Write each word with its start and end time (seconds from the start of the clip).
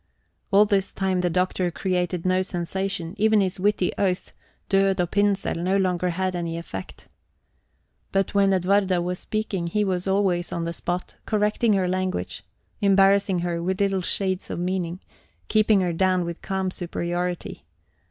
All 0.49 0.65
this 0.65 0.91
time 0.93 1.21
the 1.21 1.29
Doctor 1.29 1.69
created 1.69 2.25
no 2.25 2.41
sensation; 2.41 3.13
even 3.19 3.39
his 3.39 3.59
witty 3.59 3.91
oath, 3.99 4.33
Död 4.67 4.99
og 4.99 5.11
Pinsel, 5.11 5.57
no 5.61 5.77
longer 5.77 6.09
had 6.09 6.35
any 6.35 6.57
effect. 6.57 7.07
But 8.11 8.33
when 8.33 8.51
Edwarda 8.51 8.99
was 8.99 9.19
speaking, 9.19 9.67
he 9.67 9.83
was 9.83 10.07
always 10.07 10.51
on 10.51 10.65
the 10.65 10.73
spot, 10.73 11.17
correcting 11.27 11.73
her 11.73 11.87
language, 11.87 12.43
embarrassing 12.81 13.41
her 13.41 13.61
with 13.61 13.79
little 13.79 14.01
shades 14.01 14.49
of 14.49 14.57
meaning, 14.57 15.01
keeping 15.49 15.81
her 15.81 15.93
down 15.93 16.25
with 16.25 16.41
calm 16.41 16.71
superiority. 16.71 17.67